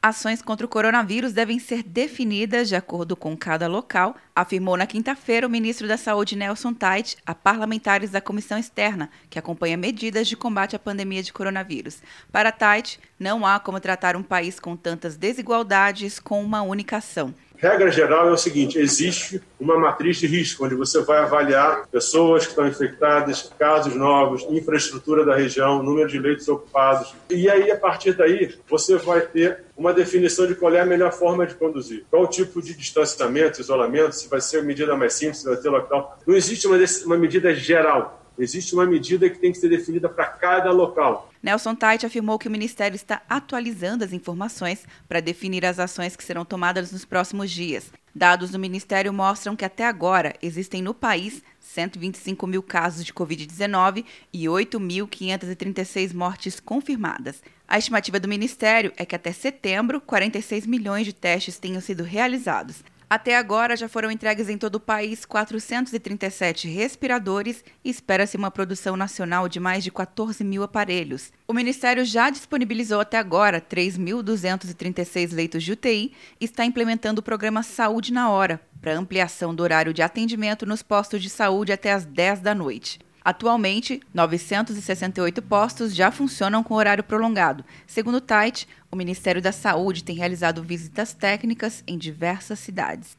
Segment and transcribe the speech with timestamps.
[0.00, 5.46] Ações contra o coronavírus devem ser definidas de acordo com cada local, afirmou na quinta-feira
[5.46, 10.36] o ministro da Saúde Nelson Tait a parlamentares da comissão externa, que acompanha medidas de
[10.36, 12.00] combate à pandemia de coronavírus.
[12.30, 17.34] Para Tait, não há como tratar um país com tantas desigualdades com uma única ação.
[17.58, 22.44] Regra geral é o seguinte: existe uma matriz de risco, onde você vai avaliar pessoas
[22.44, 27.12] que estão infectadas, casos novos, infraestrutura da região, número de leitos ocupados.
[27.28, 31.12] E aí, a partir daí, você vai ter uma definição de qual é a melhor
[31.12, 32.04] forma de conduzir.
[32.08, 35.70] Qual o tipo de distanciamento, isolamento, se vai ser a medida mais simples, vai ter
[35.70, 36.18] local.
[36.26, 38.14] Não existe uma, uma medida geral.
[38.38, 41.28] Existe uma medida que tem que ser definida para cada local.
[41.42, 46.22] Nelson Tait afirmou que o Ministério está atualizando as informações para definir as ações que
[46.22, 47.90] serão tomadas nos próximos dias.
[48.14, 54.04] Dados do Ministério mostram que até agora existem no país 125 mil casos de Covid-19
[54.32, 57.42] e 8.536 mortes confirmadas.
[57.66, 62.82] A estimativa do Ministério é que até setembro, 46 milhões de testes tenham sido realizados.
[63.10, 68.98] Até agora já foram entregues em todo o país 437 respiradores e espera-se uma produção
[68.98, 71.32] nacional de mais de 14 mil aparelhos.
[71.46, 77.62] O Ministério já disponibilizou até agora 3.236 leitos de UTI e está implementando o programa
[77.62, 82.04] Saúde na Hora, para ampliação do horário de atendimento nos postos de saúde até às
[82.04, 82.98] 10 da noite.
[83.28, 87.62] Atualmente, 968 postos já funcionam com horário prolongado.
[87.86, 93.18] Segundo o TAIT, o Ministério da Saúde tem realizado visitas técnicas em diversas cidades.